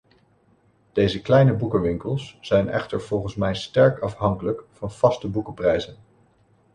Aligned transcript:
Deze 0.93 1.21
kleine 1.21 1.53
boekenwinkels 1.53 2.37
zijn 2.41 2.69
echter 2.69 3.01
volgens 3.01 3.35
mij 3.35 3.55
sterk 3.55 3.99
afhankelijk 3.99 4.63
van 4.71 4.91
vaste 4.91 5.27
boekenprijzen. 5.27 5.95